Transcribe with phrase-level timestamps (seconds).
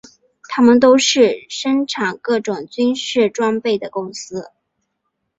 [0.49, 4.49] 它们都是生产各种军事装备的公司。